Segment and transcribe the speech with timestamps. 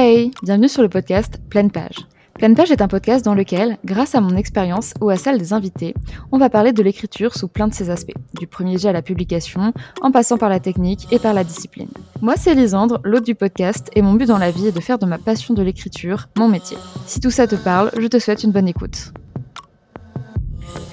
[0.00, 2.06] Hey, bienvenue sur le podcast Pleine Page.
[2.34, 5.52] Pleine Page est un podcast dans lequel, grâce à mon expérience ou à celle des
[5.52, 5.92] invités,
[6.30, 9.02] on va parler de l'écriture sous plein de ses aspects, du premier jet à la
[9.02, 11.88] publication, en passant par la technique et par la discipline.
[12.20, 15.00] Moi, c'est Lisandre, l'hôte du podcast, et mon but dans la vie est de faire
[15.00, 16.76] de ma passion de l'écriture mon métier.
[17.06, 19.12] Si tout ça te parle, je te souhaite une bonne écoute.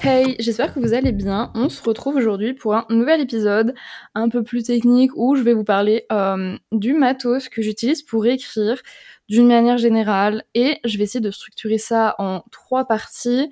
[0.02, 1.50] Hey, j'espère que vous allez bien.
[1.54, 3.74] On se retrouve aujourd'hui pour un nouvel épisode
[4.14, 8.26] un peu plus technique où je vais vous parler euh, du matos que j'utilise pour
[8.26, 8.80] écrire
[9.28, 13.50] d'une manière générale et je vais essayer de structurer ça en trois parties.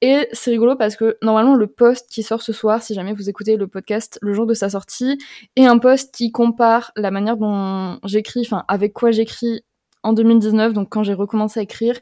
[0.00, 3.28] Et c'est rigolo parce que normalement le post qui sort ce soir, si jamais vous
[3.28, 5.18] écoutez le podcast le jour de sa sortie,
[5.56, 9.62] est un post qui compare la manière dont j'écris, enfin avec quoi j'écris
[10.02, 11.98] en 2019, donc quand j'ai recommencé à écrire,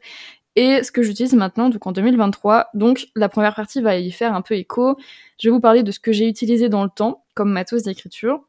[0.55, 2.69] et ce que j'utilise maintenant, donc en 2023.
[2.73, 4.97] Donc la première partie va y faire un peu écho.
[5.39, 8.41] Je vais vous parler de ce que j'ai utilisé dans le temps comme matos d'écriture.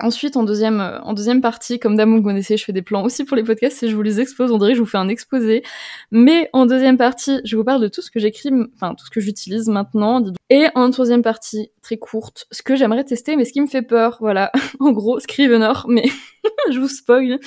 [0.00, 3.04] Ensuite, en deuxième, euh, en deuxième partie, comme d'abord vous connaissez, je fais des plans
[3.04, 4.50] aussi pour les podcasts si je vous les expose.
[4.50, 5.62] On dirait que je vous fais un exposé.
[6.10, 9.10] Mais en deuxième partie, je vous parle de tout ce que j'écris, enfin tout ce
[9.10, 10.24] que j'utilise maintenant.
[10.48, 13.82] Et en troisième partie, très courte, ce que j'aimerais tester, mais ce qui me fait
[13.82, 14.16] peur.
[14.20, 16.04] Voilà, en gros, Scrivener, mais
[16.70, 17.38] je vous spoil.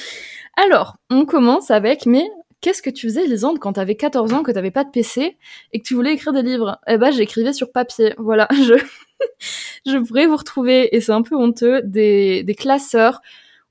[0.55, 2.29] Alors, on commence avec mes
[2.65, 5.37] Qu'est-ce que tu faisais, Lisande, quand t'avais 14 ans, que t'avais pas de PC
[5.71, 6.79] et que tu voulais écrire des livres?
[6.87, 8.15] Eh ben, j'écrivais sur papier.
[8.17, 8.73] Voilà, je,
[9.85, 13.21] je pourrais vous retrouver, et c'est un peu honteux, des, des classeurs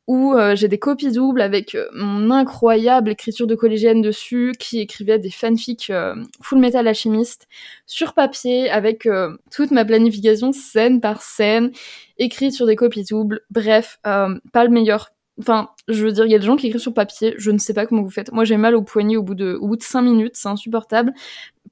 [0.06, 4.78] où euh, j'ai des copies doubles avec euh, mon incroyable écriture de collégienne dessus, qui
[4.78, 7.48] écrivait des fanfics euh, full metal alchimiste
[7.86, 9.08] sur papier avec
[9.51, 11.73] toute ma planification scène par scène,
[12.19, 13.41] écrite sur des copies doubles.
[13.51, 16.80] Bref, pas le meilleur Enfin, je veux dire, il y a des gens qui écrivent
[16.80, 18.32] sur papier, je ne sais pas comment vous faites.
[18.32, 21.12] Moi, j'ai mal au poignet au bout de, au bout de 5 minutes, c'est insupportable.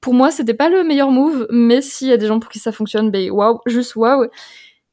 [0.00, 2.58] Pour moi, c'était pas le meilleur move, mais s'il y a des gens pour qui
[2.58, 4.27] ça fonctionne, ben waouh, juste waouh.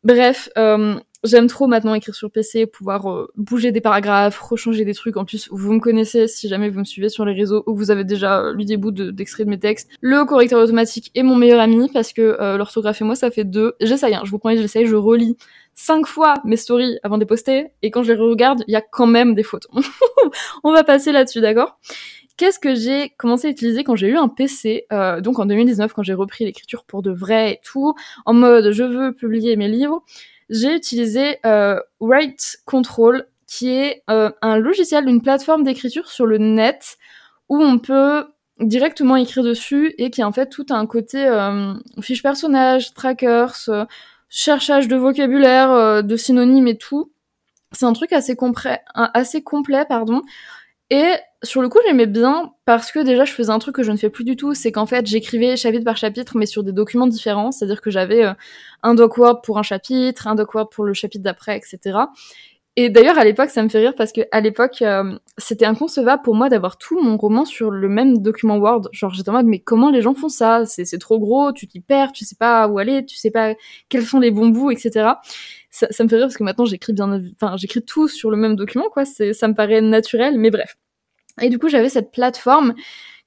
[0.03, 4.93] Bref, euh, J'aime trop maintenant écrire sur PC, pouvoir euh, bouger des paragraphes, rechanger des
[4.93, 5.17] trucs.
[5.17, 7.91] En plus, vous me connaissez si jamais vous me suivez sur les réseaux ou vous
[7.91, 9.89] avez déjà euh, lu des bouts d'extraits de, mes textes.
[9.99, 13.43] Le correcteur automatique est mon meilleur ami parce que euh, l'orthographe et moi, ça fait
[13.43, 13.73] deux.
[13.81, 15.35] J'essaye, hein, je vous promets, j'essaye, je relis
[15.79, 18.75] cinq fois mes stories avant de les poster et quand je les regarde, il y
[18.75, 19.67] a quand même des fautes.
[20.63, 21.79] On va passer là-dessus, d'accord?
[22.37, 25.93] Qu'est-ce que j'ai commencé à utiliser quand j'ai eu un PC, euh, donc en 2019
[25.93, 27.95] quand j'ai repris l'écriture pour de vrai et tout,
[28.25, 30.03] en mode je veux publier mes livres
[30.49, 36.37] j'ai utilisé euh, Write Control, qui est euh, un logiciel d'une plateforme d'écriture sur le
[36.37, 36.97] net
[37.49, 38.25] où on peut
[38.59, 43.69] directement écrire dessus et qui en fait tout un côté euh, fiche personnage, trackers,
[44.29, 47.11] cherchage de vocabulaire, euh, de synonymes et tout.
[47.71, 48.35] C'est un truc assez,
[48.95, 50.21] assez complet, pardon.
[50.89, 51.13] Et
[51.43, 53.97] sur le coup, j'aimais bien parce que déjà, je faisais un truc que je ne
[53.97, 57.05] fais plus du tout, c'est qu'en fait, j'écrivais chapitre par chapitre, mais sur des documents
[57.05, 57.51] différents.
[57.51, 58.33] C'est-à-dire que j'avais euh,
[58.81, 61.99] un doc Word pour un chapitre, un doc Word pour le chapitre d'après, etc.
[62.81, 66.21] Et d'ailleurs, à l'époque, ça me fait rire parce que à l'époque, euh, c'était inconcevable
[66.23, 68.87] pour moi d'avoir tout mon roman sur le même document Word.
[68.93, 70.63] Genre, j'étais en mode, mais comment les gens font ça?
[70.65, 73.53] C'est trop gros, tu t'y perds, tu sais pas où aller, tu sais pas
[73.89, 75.09] quels sont les bons bouts, etc.
[75.69, 78.37] Ça, ça me fait rire parce que maintenant, j'écris bien, enfin, j'écris tout sur le
[78.37, 79.03] même document, quoi.
[79.03, 80.77] Ça me paraît naturel, mais bref.
[81.41, 82.75] Et du coup, j'avais cette plateforme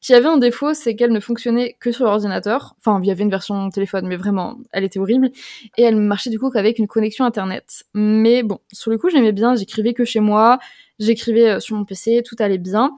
[0.03, 2.75] qui avait un défaut, c'est qu'elle ne fonctionnait que sur l'ordinateur.
[2.79, 5.31] Enfin, il y avait une version téléphone, mais vraiment, elle était horrible.
[5.79, 7.85] Et elle marchait du coup qu'avec une connexion internet.
[7.95, 10.59] Mais bon, sur le coup, j'aimais bien, j'écrivais que chez moi,
[10.99, 12.91] j'écrivais euh, sur mon PC, tout allait bien.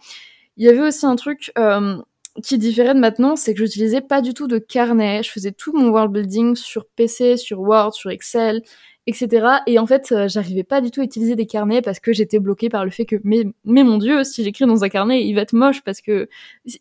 [0.56, 1.98] Il y avait aussi un truc euh,
[2.42, 5.22] qui différait de maintenant, c'est que j'utilisais pas du tout de carnet.
[5.22, 8.62] Je faisais tout mon world building sur PC, sur Word, sur Excel
[9.06, 9.46] etc.
[9.66, 12.38] Et en fait, euh, j'arrivais pas du tout à utiliser des carnets parce que j'étais
[12.38, 15.34] bloquée par le fait que, mais, mais mon dieu, si j'écris dans un carnet, il
[15.34, 16.28] va être moche parce que,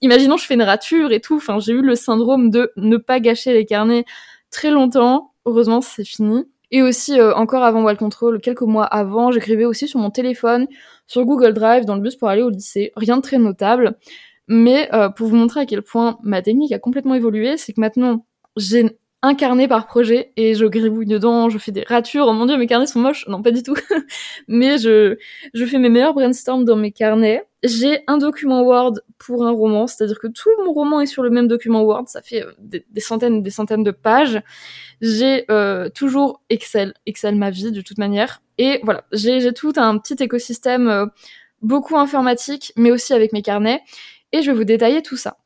[0.02, 1.36] imaginons je fais une rature et tout.
[1.36, 4.06] Enfin, j'ai eu le syndrome de ne pas gâcher les carnets
[4.52, 5.34] très longtemps.
[5.46, 6.46] Heureusement, c'est fini.
[6.72, 10.68] Et aussi, euh, encore avant Wild Control, quelques mois avant, j'écrivais aussi sur mon téléphone,
[11.06, 12.92] sur Google Drive, dans le bus pour aller au lycée.
[12.96, 13.96] Rien de très notable.
[14.48, 17.80] Mais euh, pour vous montrer à quel point ma technique a complètement évolué, c'est que
[17.80, 18.26] maintenant,
[18.58, 22.26] j'ai un carnet par projet et je gribouille dedans, je fais des ratures.
[22.28, 23.26] Oh mon dieu, mes carnets sont moches.
[23.30, 23.74] Non, pas du tout.
[24.50, 25.18] Mais je,
[25.54, 27.42] je fais mes meilleurs brainstorms dans mes carnets.
[27.64, 31.30] J'ai un document Word pour un roman, c'est-à-dire que tout mon roman est sur le
[31.30, 32.04] même document Word.
[32.08, 34.42] Ça fait euh, des, centaines et des centaines de pages.
[35.00, 38.42] J'ai euh, toujours Excel, Excel ma vie de toute manière.
[38.58, 41.06] Et voilà, j'ai tout un petit écosystème euh,
[41.62, 43.82] beaucoup informatique, mais aussi avec mes carnets.
[44.34, 45.38] Et je vais vous détailler tout ça.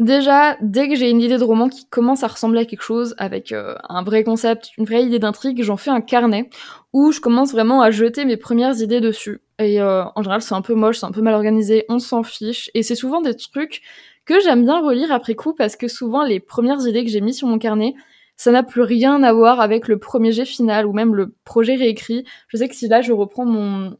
[0.00, 3.14] Déjà, dès que j'ai une idée de roman qui commence à ressembler à quelque chose,
[3.16, 6.50] avec euh, un vrai concept, une vraie idée d'intrigue, j'en fais un carnet
[6.92, 9.40] où je commence vraiment à jeter mes premières idées dessus.
[9.60, 12.24] Et euh, en général, c'est un peu moche, c'est un peu mal organisé, on s'en
[12.24, 12.72] fiche.
[12.74, 13.82] Et c'est souvent des trucs
[14.24, 17.38] que j'aime bien relire après coup parce que souvent les premières idées que j'ai mises
[17.38, 17.94] sur mon carnet,
[18.36, 21.76] ça n'a plus rien à voir avec le premier jet final ou même le projet
[21.76, 22.24] réécrit.
[22.48, 23.96] Je sais que si là je reprends mon,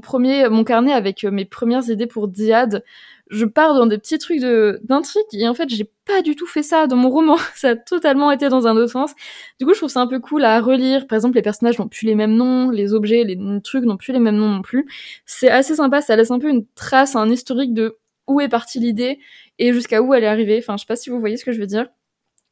[0.00, 2.84] premier, mon carnet avec mes premières idées pour Diade,
[3.30, 6.62] je pars dans des petits trucs d'intrigue et en fait j'ai pas du tout fait
[6.62, 7.36] ça dans mon roman.
[7.54, 9.12] Ça a totalement été dans un autre sens.
[9.58, 11.06] Du coup je trouve ça un peu cool à relire.
[11.06, 14.12] Par exemple les personnages n'ont plus les mêmes noms les objets les trucs n'ont plus
[14.12, 14.86] les mêmes noms non plus.
[15.26, 18.80] C'est assez sympa ça laisse un peu une trace un historique de où est partie
[18.80, 19.18] l'idée
[19.58, 20.58] et jusqu'à où elle est arrivée.
[20.58, 21.86] Enfin je sais pas si vous voyez ce que je veux dire.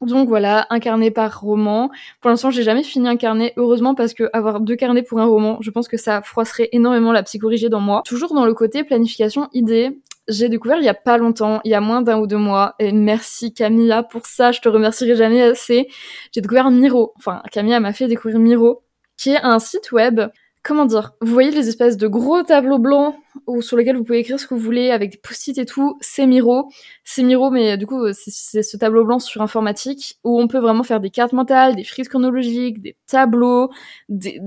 [0.01, 1.91] Donc voilà, un carnet par roman.
[2.21, 5.25] Pour l'instant, j'ai jamais fini un carnet, heureusement, parce que avoir deux carnets pour un
[5.25, 8.03] roman, je pense que ça froisserait énormément la psychorigée dans moi.
[8.07, 9.99] Toujours dans le côté planification idée,
[10.29, 12.75] j'ai découvert il y a pas longtemps, il y a moins d'un ou deux mois,
[12.79, 15.89] et merci Camilla pour ça, je te remercierai jamais assez.
[16.33, 18.83] J'ai découvert Miro, enfin Camilla m'a fait découvrir Miro,
[19.17, 20.21] qui est un site web.
[20.65, 23.15] Comment dire Vous voyez les espèces de gros tableaux blancs
[23.47, 25.97] ou sur lesquels vous pouvez écrire ce que vous voulez avec des post-it et tout.
[26.01, 26.69] C'est Miro,
[27.05, 30.83] c'est Miro, mais du coup c'est ce tableau blanc sur informatique où on peut vraiment
[30.83, 33.71] faire des cartes mentales, des frises chronologiques, des tableaux,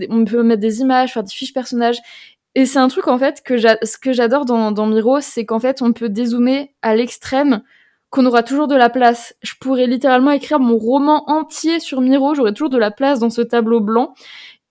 [0.10, 1.98] on peut mettre des images, faire des fiches personnages.
[2.56, 5.82] Et c'est un truc en fait que ce que j'adore dans, Miro, c'est qu'en fait
[5.82, 7.62] on peut dézoomer à l'extrême,
[8.10, 9.34] qu'on aura toujours de la place.
[9.42, 13.30] Je pourrais littéralement écrire mon roman entier sur Miro, j'aurais toujours de la place dans
[13.30, 14.14] ce tableau blanc.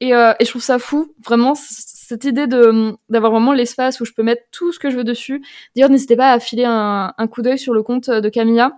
[0.00, 4.12] Et, euh, je trouve ça fou, vraiment cette idée de d'avoir vraiment l'espace où je
[4.12, 5.42] peux mettre tout ce que je veux dessus.
[5.74, 8.72] D'ailleurs, n'hésitez pas à filer un, un coup d'œil sur le compte de Camilla.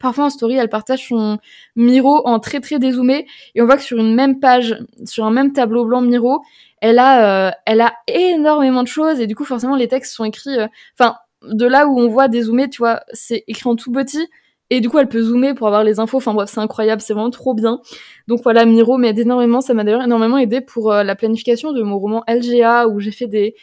[0.00, 1.38] Parfois en story, elle partage son
[1.76, 5.30] Miro en très très dézoomé et on voit que sur une même page, sur un
[5.30, 6.42] même tableau blanc Miro,
[6.80, 10.24] elle a, euh, elle a énormément de choses et du coup forcément les textes sont
[10.24, 10.66] écrits, euh,
[10.98, 14.28] enfin de là où on voit dézoomer, tu vois, c'est écrit en tout petit
[14.70, 16.18] et du coup elle peut zoomer pour avoir les infos.
[16.18, 17.80] Enfin bref, c'est incroyable, c'est vraiment trop bien.
[18.26, 21.82] Donc voilà, Miro m'aide énormément, ça m'a d'ailleurs énormément aidé pour euh, la planification de
[21.82, 23.54] mon roman LGA où j'ai fait des des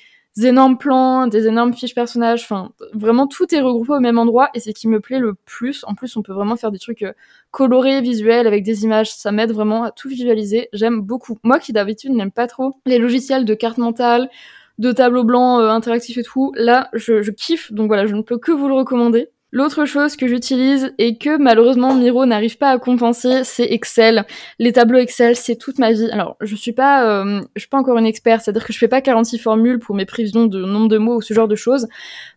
[0.43, 4.59] énormes plans, des énormes fiches personnages, enfin vraiment tout est regroupé au même endroit et
[4.59, 5.83] c'est ce qui me plaît le plus.
[5.87, 7.13] En plus, on peut vraiment faire des trucs euh,
[7.51, 10.69] colorés, visuels avec des images, ça m'aide vraiment à tout visualiser.
[10.73, 11.37] J'aime beaucoup.
[11.43, 14.29] Moi qui d'habitude n'aime pas trop les logiciels de cartes mentales,
[14.77, 18.37] de tableaux blancs euh, interactifs et tout, là je kiffe donc voilà, je ne peux
[18.37, 19.29] que vous le recommander.
[19.51, 24.25] L'autre chose que j'utilise et que malheureusement Miro n'arrive pas à compenser, c'est Excel.
[24.59, 26.09] Les tableaux Excel, c'est toute ma vie.
[26.11, 28.89] Alors, je suis pas, euh, je suis pas encore une experte, c'est-à-dire que je fais
[28.89, 31.87] pas 46 formules pour mes prévisions de nombre de mots ou ce genre de choses,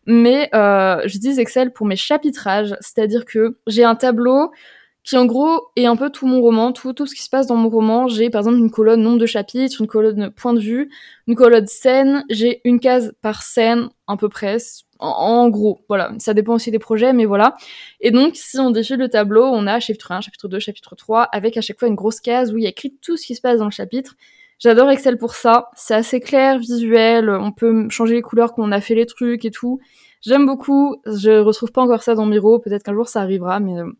[0.07, 4.53] mais euh, j'utilise Excel pour mes chapitrages, c'est-à-dire que j'ai un tableau
[5.09, 7.47] qui en gros est un peu tout mon roman, tout, tout ce qui se passe
[7.47, 8.09] dans mon roman.
[8.09, 10.91] J'ai par exemple une colonne nombre de chapitres, une colonne point de vue,
[11.27, 14.59] une colonne scène, j'ai une case par scène, à peu près,
[14.99, 16.13] en, gros, voilà.
[16.19, 17.55] Ça dépend aussi des projets, mais voilà.
[18.01, 21.23] Et donc, si on défile le tableau, on a chapitre 1, chapitre 2, chapitre 3,
[21.23, 23.35] avec à chaque fois une grosse case où il y a écrit tout ce qui
[23.35, 24.17] se passe dans le chapitre.
[24.59, 25.71] J'adore Excel pour ça.
[25.77, 27.31] C'est assez clair, visuel.
[27.31, 29.81] On peut changer les couleurs quand on a fait les trucs et tout.
[30.21, 31.01] J'aime beaucoup.
[31.07, 32.59] Je retrouve pas encore ça dans Miro.
[32.59, 33.93] Peut-être qu'un jour ça arrivera, mais, euh,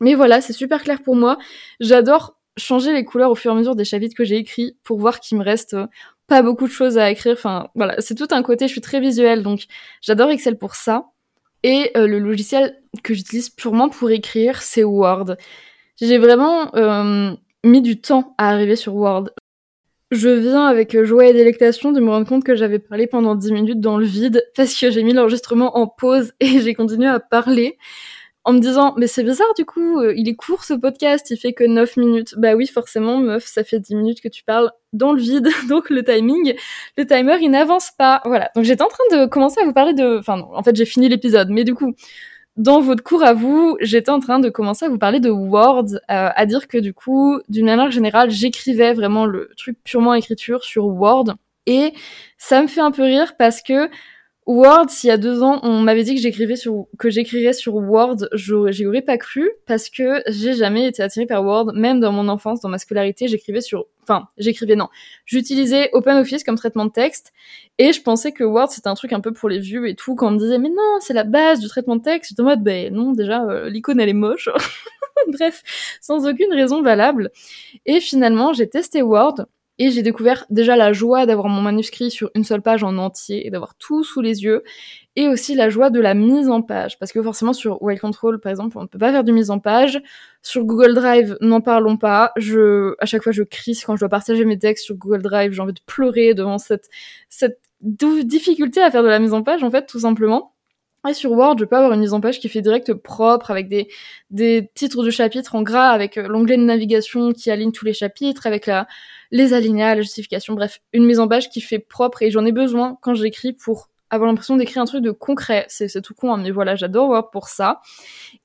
[0.00, 1.38] mais voilà, c'est super clair pour moi.
[1.80, 4.98] J'adore changer les couleurs au fur et à mesure des chapitres que j'ai écrits pour
[4.98, 5.86] voir qu'il me reste euh,
[6.26, 7.34] pas beaucoup de choses à écrire.
[7.34, 8.66] Enfin, voilà, c'est tout un côté.
[8.66, 9.66] Je suis très visuelle, donc
[10.00, 11.06] j'adore Excel pour ça.
[11.62, 15.36] Et euh, le logiciel que j'utilise purement pour écrire, c'est Word.
[16.00, 17.32] J'ai vraiment euh,
[17.64, 19.30] mis du temps à arriver sur Word.
[20.10, 23.52] Je viens avec joie et délectation de me rendre compte que j'avais parlé pendant 10
[23.52, 27.18] minutes dans le vide parce que j'ai mis l'enregistrement en pause et j'ai continué à
[27.18, 27.78] parler
[28.44, 31.36] en me disant mais c'est bizarre du coup, euh, il est court ce podcast, il
[31.36, 32.34] fait que 9 minutes.
[32.36, 35.90] Bah oui, forcément, meuf, ça fait 10 minutes que tu parles dans le vide, donc
[35.90, 36.54] le timing,
[36.96, 38.20] le timer, il n'avance pas.
[38.24, 38.50] Voilà.
[38.54, 40.84] Donc j'étais en train de commencer à vous parler de enfin non, en fait, j'ai
[40.84, 41.94] fini l'épisode, mais du coup,
[42.56, 45.86] dans votre cours à vous, j'étais en train de commencer à vous parler de Word,
[45.94, 50.62] euh, à dire que du coup, d'une manière générale, j'écrivais vraiment le truc purement écriture
[50.64, 51.34] sur Word.
[51.66, 51.94] Et
[52.38, 53.88] ça me fait un peu rire parce que
[54.46, 57.76] Word, s'il y a deux ans, on m'avait dit que j'écrivais sur que j'écrirais sur
[57.76, 62.12] Word, j'y aurais pas cru parce que j'ai jamais été attirée par Word, même dans
[62.12, 64.88] mon enfance, dans ma scolarité, j'écrivais sur, enfin, j'écrivais non,
[65.24, 67.32] j'utilisais OpenOffice comme traitement de texte
[67.78, 70.14] et je pensais que Word c'était un truc un peu pour les vieux et tout.
[70.14, 72.44] Quand on me disait mais non, c'est la base du traitement de texte, j'étais en
[72.44, 74.50] mode ben non, déjà euh, l'icône elle est moche.
[75.28, 75.62] Bref,
[76.02, 77.30] sans aucune raison valable.
[77.86, 79.46] Et finalement, j'ai testé Word
[79.78, 83.46] et j'ai découvert déjà la joie d'avoir mon manuscrit sur une seule page en entier
[83.46, 84.62] et d'avoir tout sous les yeux.
[85.16, 86.98] Et aussi la joie de la mise en page.
[86.98, 89.50] Parce que forcément sur Wild Control, par exemple, on ne peut pas faire de mise
[89.50, 90.00] en page.
[90.42, 92.32] Sur Google Drive, n'en parlons pas.
[92.36, 95.52] Je, à chaque fois, je crie quand je dois partager mes textes sur Google Drive.
[95.52, 96.88] J'ai envie de pleurer devant cette,
[97.28, 100.53] cette difficulté à faire de la mise en page, en fait, tout simplement.
[101.08, 103.68] Et sur Word, je peux avoir une mise en page qui fait direct propre avec
[103.68, 103.88] des,
[104.30, 107.92] des titres de chapitres en gras, avec euh, l'onglet de navigation qui aligne tous les
[107.92, 108.86] chapitres, avec la,
[109.30, 112.52] les alinéas, la justification, bref, une mise en page qui fait propre et j'en ai
[112.52, 115.66] besoin quand j'écris pour avoir l'impression d'écrire un truc de concret.
[115.68, 117.80] C'est, tout con, hein, mais voilà, j'adore Word pour ça.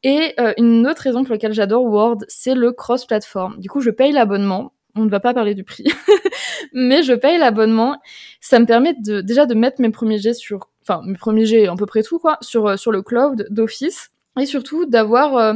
[0.03, 3.59] Et euh, une autre raison pour laquelle j'adore Word, c'est le cross-platform.
[3.59, 4.73] Du coup, je paye l'abonnement.
[4.95, 5.85] On ne va pas parler du prix.
[6.73, 7.97] mais je paye l'abonnement.
[8.41, 11.67] Ça me permet de, déjà de mettre mes premiers jets sur, enfin, mes premiers jets,
[11.67, 14.11] à peu près tout, quoi, sur, euh, sur le cloud d'Office.
[14.39, 15.53] Et surtout d'avoir, euh,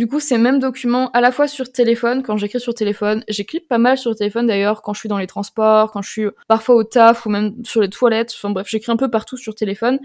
[0.00, 3.22] du coup, ces mêmes documents à la fois sur téléphone, quand j'écris sur téléphone.
[3.28, 6.26] J'écris pas mal sur téléphone d'ailleurs, quand je suis dans les transports, quand je suis
[6.48, 8.32] parfois au taf ou même sur les toilettes.
[8.34, 9.98] Enfin bref, j'écris un peu partout sur téléphone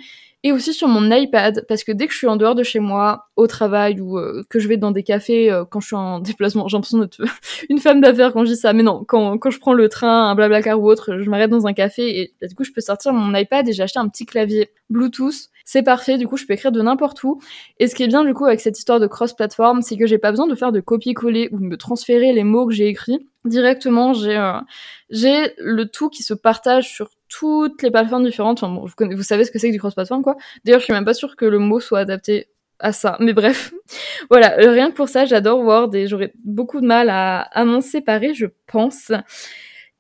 [0.43, 2.79] et aussi sur mon iPad parce que dès que je suis en dehors de chez
[2.79, 5.95] moi, au travail ou euh, que je vais dans des cafés euh, quand je suis
[5.95, 7.21] en déplacement, j'ai l'impression d'être
[7.69, 10.29] une femme d'affaires quand je dis ça, mais non, quand, quand je prends le train,
[10.29, 13.13] un blablacar ou autre, je m'arrête dans un café et du coup je peux sortir
[13.13, 15.49] mon iPad et j'ai acheté un petit clavier Bluetooth.
[15.65, 17.41] C'est parfait, du coup je peux écrire de n'importe où.
[17.79, 20.19] Et ce qui est bien du coup avec cette histoire de cross-platform, c'est que j'ai
[20.19, 23.27] pas besoin de faire de copier-coller ou de me transférer les mots que j'ai écrits
[23.45, 24.13] directement.
[24.13, 24.59] J'ai euh,
[25.09, 28.63] j'ai le tout qui se partage sur toutes les plateformes différentes.
[28.63, 30.35] Enfin, bon, vous, vous savez ce que c'est que du cross-platform, quoi.
[30.63, 32.47] D'ailleurs, je suis même pas sûre que le mot soit adapté
[32.79, 33.17] à ça.
[33.19, 33.73] Mais bref,
[34.29, 37.81] voilà, rien que pour ça, j'adore Word et j'aurais beaucoup de mal à, à m'en
[37.81, 39.11] séparer, je pense.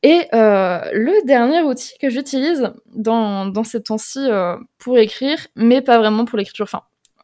[0.05, 5.81] Et euh, le dernier outil que j'utilise dans, dans ces temps-ci euh, pour écrire, mais
[5.81, 6.83] pas vraiment pour l'écriture, enfin,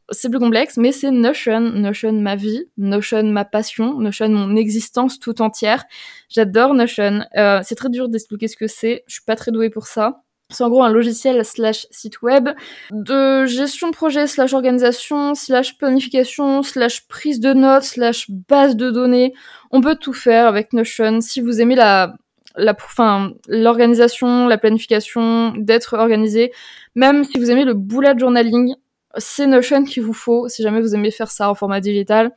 [0.10, 1.60] c'est plus complexe, mais c'est Notion.
[1.60, 5.84] Notion ma vie, Notion ma passion, Notion mon existence tout entière.
[6.28, 7.24] J'adore Notion.
[7.38, 9.04] Euh, c'est très dur d'expliquer ce que c'est.
[9.06, 10.24] Je suis pas très douée pour ça.
[10.50, 12.50] C'est en gros un logiciel slash site web
[12.90, 18.90] de gestion de projet slash organisation slash planification slash prise de notes slash base de
[18.90, 19.36] données.
[19.70, 21.22] On peut tout faire avec Notion.
[21.22, 22.16] Si vous aimez la
[22.56, 26.52] la, enfin, l'organisation, la planification, d'être organisé,
[26.96, 28.76] même si vous aimez le bullet journaling,
[29.18, 32.32] c'est Notion qu'il vous faut si jamais vous aimez faire ça en format digital.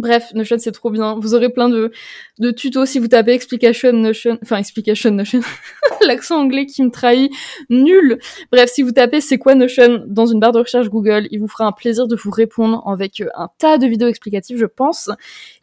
[0.00, 1.16] Bref, Notion c'est trop bien.
[1.18, 1.92] Vous aurez plein de,
[2.38, 5.40] de tutos si vous tapez explication Notion, enfin explication Notion,
[6.06, 7.30] l'accent anglais qui me trahit,
[7.68, 8.18] nul.
[8.50, 11.48] Bref, si vous tapez c'est quoi Notion dans une barre de recherche Google, il vous
[11.48, 15.10] fera un plaisir de vous répondre avec un tas de vidéos explicatives, je pense.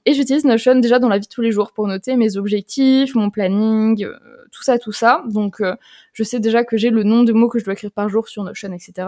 [0.05, 3.15] Et j'utilise Notion déjà dans la vie de tous les jours pour noter mes objectifs,
[3.15, 4.17] mon planning, euh,
[4.51, 5.23] tout ça, tout ça.
[5.27, 5.75] Donc euh,
[6.13, 8.27] je sais déjà que j'ai le nombre de mots que je dois écrire par jour
[8.27, 9.07] sur Notion, etc.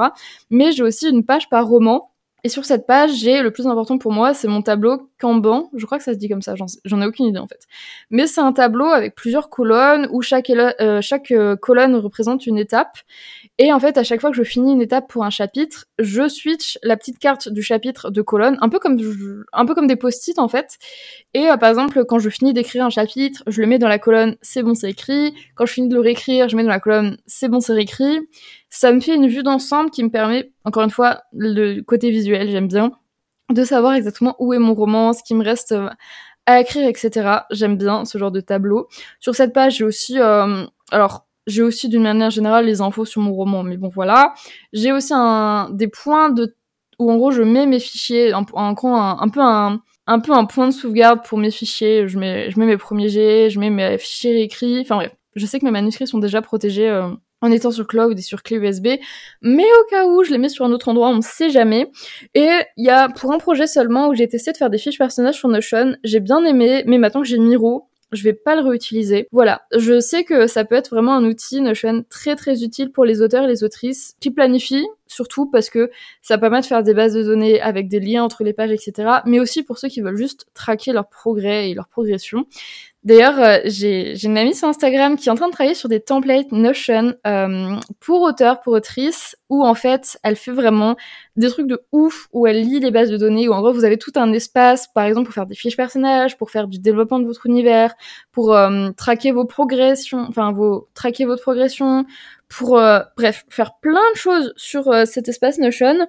[0.49, 2.11] Mais j'ai aussi une page par roman
[2.43, 5.69] et sur cette page, j'ai le plus important pour moi, c'est mon tableau Kanban.
[5.75, 6.55] Je crois que ça se dit comme ça,
[6.85, 7.65] j'en ai aucune idée en fait.
[8.09, 12.97] Mais c'est un tableau avec plusieurs colonnes où chaque, euh, euh, colonne représente une étape.
[13.57, 16.27] Et en fait, à chaque fois que je finis une étape pour un chapitre, je
[16.29, 18.97] switch la petite carte du chapitre de colonne, un peu comme,
[19.51, 20.77] un peu comme des post-it en fait.
[21.33, 23.99] Et euh, par exemple, quand je finis d'écrire un chapitre, je le mets dans la
[23.99, 25.33] colonne c'est bon, c'est écrit.
[25.55, 28.19] Quand je finis de le réécrire, je mets dans la colonne c'est bon, c'est réécrit
[28.69, 32.49] ça me fait une vue d'ensemble qui me permet, encore une fois, le côté visuel,
[32.49, 32.91] j'aime bien,
[33.49, 35.89] de savoir exactement où est mon roman, ce qui me reste euh,
[36.45, 37.39] à écrire, etc.
[37.51, 38.87] J'aime bien ce genre de tableau.
[39.19, 43.21] Sur cette page, j'ai aussi, euh, alors, j'ai aussi d'une manière générale les infos sur
[43.21, 44.33] mon roman, mais bon, voilà.
[44.71, 46.55] J'ai aussi un, des points de,
[46.99, 50.67] où en gros, je mets mes fichiers, un, un, peu un, un peu un point
[50.67, 52.07] de sauvegarde pour mes fichiers.
[52.07, 54.79] Je mets, je mets mes premiers jets, je mets mes fichiers réécrits.
[54.81, 57.09] Enfin bref, je sais que mes manuscrits sont déjà protégés euh,
[57.41, 58.87] en étant sur cloud et sur clé USB,
[59.41, 61.91] mais au cas où je les mets sur un autre endroit, on ne sait jamais.
[62.33, 64.97] Et il y a pour un projet seulement où j'ai testé de faire des fiches
[64.97, 68.61] personnages sur Notion, j'ai bien aimé, mais maintenant que j'ai Miro, je vais pas le
[68.61, 69.27] réutiliser.
[69.31, 73.05] Voilà, je sais que ça peut être vraiment un outil Notion très très utile pour
[73.05, 75.91] les auteurs et les autrices qui planifient, surtout parce que
[76.21, 79.09] ça permet de faire des bases de données avec des liens entre les pages, etc.
[79.25, 82.45] Mais aussi pour ceux qui veulent juste traquer leur progrès et leur progression.
[83.03, 86.01] D'ailleurs, euh, j'ai une amie sur Instagram qui est en train de travailler sur des
[86.01, 90.95] templates Notion euh, pour auteurs, pour autrices, où en fait, elle fait vraiment
[91.35, 93.85] des trucs de ouf, où elle lit les bases de données, où en gros, vous
[93.85, 97.19] avez tout un espace, par exemple, pour faire des fiches personnages, pour faire du développement
[97.19, 97.93] de votre univers,
[98.31, 102.05] pour euh, traquer vos progressions, enfin, vos traquer votre progression,
[102.49, 106.07] pour euh, bref faire plein de choses sur euh, cet espace Notion.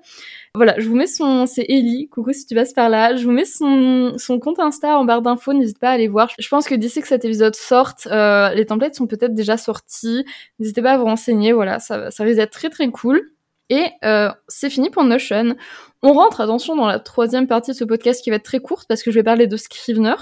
[0.54, 3.14] Voilà, je vous mets son c'est Ellie, coucou si tu passes par là.
[3.14, 6.30] Je vous mets son son compte Insta en barre d'infos, n'hésite pas à aller voir.
[6.38, 10.25] Je pense que d'ici que cet épisode sorte, euh, les templates sont peut-être déjà sortis.
[10.59, 13.29] N'hésitez pas à vous renseigner, voilà, ça ça risque d'être très très cool.
[13.71, 15.57] Et euh, c'est fini pour Notion.
[16.03, 18.89] On rentre, attention, dans la troisième partie de ce podcast qui va être très courte
[18.89, 20.17] parce que je vais parler de Scrivener.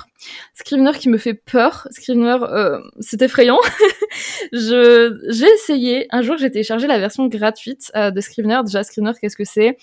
[0.52, 1.88] Scrivener qui me fait peur.
[1.90, 3.58] Scrivener, euh, c'est effrayant.
[4.52, 6.06] je, j'ai essayé.
[6.10, 8.60] Un jour, j'ai téléchargé la version gratuite euh, de Scrivener.
[8.64, 9.78] Déjà, Scrivener, qu'est-ce que c'est?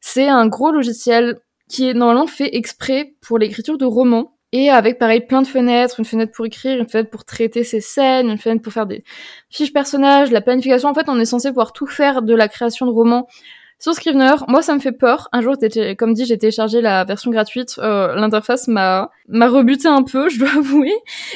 [0.00, 4.35] C'est un gros logiciel qui est normalement fait exprès pour l'écriture de romans.
[4.58, 7.82] Et avec pareil plein de fenêtres, une fenêtre pour écrire, une fenêtre pour traiter ses
[7.82, 9.04] scènes, une fenêtre pour faire des
[9.50, 10.88] fiches personnages, la planification.
[10.88, 13.28] En fait, on est censé pouvoir tout faire de la création de romans
[13.78, 15.28] sur Scrivener, moi ça me fait peur.
[15.32, 15.54] Un jour,
[15.98, 17.74] comme dit, j'ai téléchargé la version gratuite.
[17.78, 20.94] Euh, L'interface m'a m'a rebuté un peu, je dois avouer.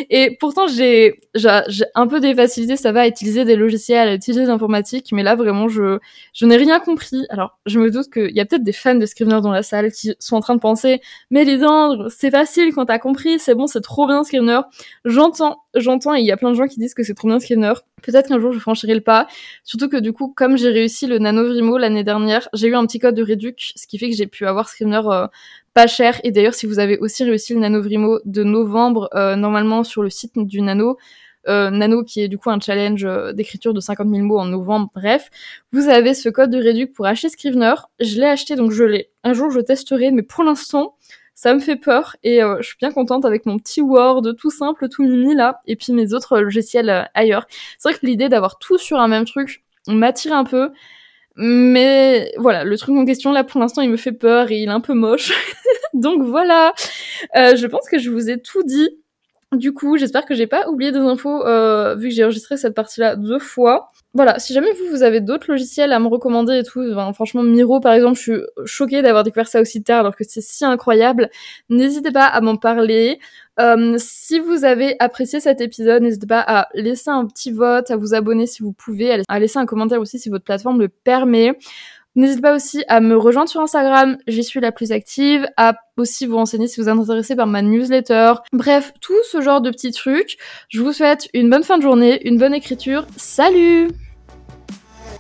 [0.08, 4.14] Et pourtant, j'ai j'ai un peu des facilités, ça va, à utiliser des logiciels, à
[4.14, 5.10] utiliser l'informatique.
[5.12, 5.98] Mais là, vraiment, je
[6.32, 7.26] je n'ai rien compris.
[7.28, 9.92] Alors, je me doute qu'il y a peut-être des fans de Scrivener dans la salle
[9.92, 13.66] qui sont en train de penser, mais Lisandre, c'est facile quand t'as compris, c'est bon,
[13.66, 14.60] c'est trop bien Scrivener.
[15.04, 17.38] J'entends, j'entends et il y a plein de gens qui disent que c'est trop bien
[17.40, 17.72] Scrivener.
[18.02, 19.26] Peut-être qu'un jour je franchirai le pas.
[19.64, 22.86] Surtout que du coup, comme j'ai réussi le Nano Vrimo l'année dernière, j'ai eu un
[22.86, 25.26] petit code de réduc, ce qui fait que j'ai pu avoir Scrivener euh,
[25.74, 26.20] pas cher.
[26.24, 30.02] Et d'ailleurs, si vous avez aussi réussi le Nano Vrimo de novembre, euh, normalement sur
[30.02, 30.96] le site du Nano,
[31.48, 34.44] euh, Nano qui est du coup un challenge euh, d'écriture de 50 000 mots en
[34.44, 35.30] novembre, bref,
[35.72, 37.74] vous avez ce code de réduc pour acheter Scrivener.
[37.98, 39.10] Je l'ai acheté donc je l'ai.
[39.24, 40.96] Un jour je testerai, mais pour l'instant
[41.40, 44.50] ça me fait peur et euh, je suis bien contente avec mon petit Word tout
[44.50, 47.46] simple, tout mimi là, et puis mes autres logiciels ailleurs.
[47.78, 50.70] C'est vrai que l'idée d'avoir tout sur un même truc m'attire un peu.
[51.36, 54.68] Mais voilà, le truc en question là pour l'instant il me fait peur et il
[54.68, 55.32] est un peu moche.
[55.94, 56.74] Donc voilà,
[57.34, 58.90] je pense que je vous ai tout dit.
[59.52, 62.74] Du coup, j'espère que j'ai pas oublié des infos euh, vu que j'ai enregistré cette
[62.74, 63.90] partie-là deux fois.
[64.14, 66.80] Voilà, si jamais vous, vous avez d'autres logiciels à me recommander et tout,
[67.14, 70.40] franchement, Miro par exemple, je suis choquée d'avoir découvert ça aussi tard alors que c'est
[70.40, 71.30] si incroyable.
[71.68, 73.18] N'hésitez pas à m'en parler.
[73.58, 77.96] Euh, si vous avez apprécié cet épisode, n'hésitez pas à laisser un petit vote, à
[77.96, 81.58] vous abonner si vous pouvez, à laisser un commentaire aussi si votre plateforme le permet.
[82.16, 86.26] N'hésitez pas aussi à me rejoindre sur Instagram, j'y suis la plus active, à aussi
[86.26, 88.34] vous renseigner si vous êtes intéressé par ma newsletter.
[88.52, 90.36] Bref, tout ce genre de petits trucs.
[90.68, 93.06] Je vous souhaite une bonne fin de journée, une bonne écriture.
[93.16, 93.88] Salut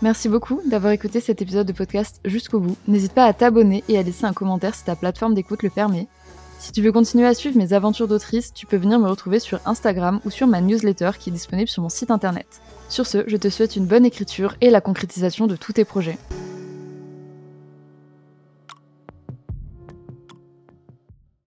[0.02, 2.76] Merci beaucoup d'avoir écouté cet épisode de podcast jusqu'au bout.
[2.88, 6.08] N'hésite pas à t'abonner et à laisser un commentaire si ta plateforme d'écoute le permet.
[6.58, 9.60] Si tu veux continuer à suivre mes aventures d'autrice, tu peux venir me retrouver sur
[9.64, 12.60] Instagram ou sur ma newsletter qui est disponible sur mon site internet.
[12.88, 16.18] Sur ce, je te souhaite une bonne écriture et la concrétisation de tous tes projets.